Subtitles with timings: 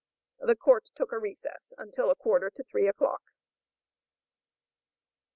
[0.39, 3.21] The court took a recess until a quarter to three o'clock.